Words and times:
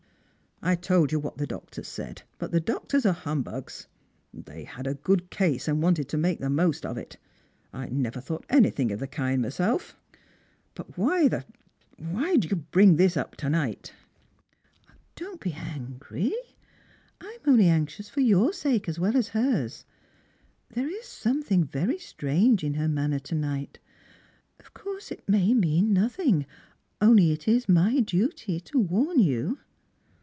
"I 0.71 0.75
told 0.75 1.11
you 1.11 1.19
what 1.19 1.37
the 1.39 1.47
doctors 1.47 1.87
said; 1.87 2.21
but 2.37 2.51
the 2.51 2.59
doctors 2.59 3.03
are 3.03 3.13
hum 3.13 3.41
bugs. 3.41 3.87
They 4.31 4.63
had 4.63 4.85
a 4.85 4.93
good 4.93 5.31
case, 5.31 5.67
and 5.67 5.81
wanted 5.81 6.07
to 6.09 6.19
make 6.19 6.39
the 6.39 6.51
most 6.51 6.85
of 6.85 6.99
it. 6.99 7.17
I 7.73 7.87
never 7.89 8.21
thought 8.21 8.45
anything 8.47 8.91
of 8.91 8.99
the 8.99 9.07
kind 9.07 9.41
myself. 9.41 9.97
But 10.75 10.99
why 10.99 11.27
the 11.27 11.45
do 11.97 12.47
you 12.47 12.57
bring 12.57 12.97
this 12.97 13.17
up 13.17 13.35
to 13.37 13.49
night?" 13.49 13.91
Strangers 14.85 14.91
and 14.91 15.15
TUgrima. 15.15 15.15
293 15.15 15.25
Don't 15.25 15.41
be 15.41 16.23
angry. 16.29 16.35
I 17.19 17.37
am 17.43 17.51
only 17.53 17.67
anxious 17.67 18.07
for 18.07 18.21
yonr 18.21 18.53
sake 18.53 18.87
as 18.87 18.99
well 18.99 19.17
as 19.17 19.29
hers. 19.29 19.83
There 20.69 20.87
is 20.95 21.07
something 21.07 21.63
very 21.63 21.97
strange 21.97 22.63
in 22.63 22.75
her 22.75 22.87
manner 22.87 23.17
to 23.17 23.33
night. 23.35 23.79
Of 24.59 24.75
course 24.75 25.11
it 25.11 25.27
may 25.27 25.55
mean 25.55 25.91
nothing, 25.91 26.45
only 27.01 27.31
it 27.31 27.47
is 27.47 27.67
my 27.67 27.99
duty 27.99 28.59
to 28.59 28.77
warn 28.77 29.17
you." 29.17 29.57